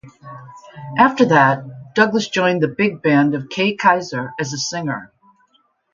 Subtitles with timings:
[0.97, 5.13] After that, Douglas joined the big band of Kay Kyser as a singer.